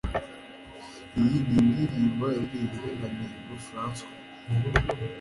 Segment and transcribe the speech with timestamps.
[1.19, 4.17] Iyi ni indirimbo yaririmbwe na Mihigo Francois,